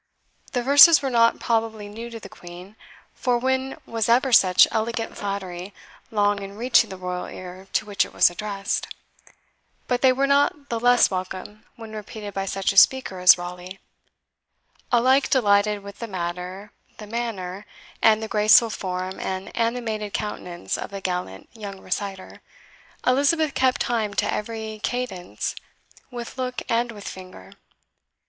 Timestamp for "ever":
4.09-4.33